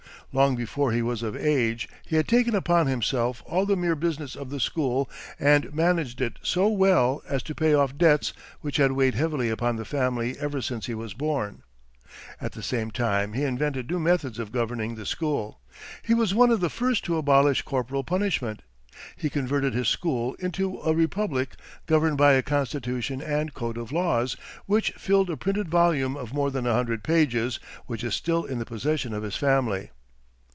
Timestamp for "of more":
26.15-26.51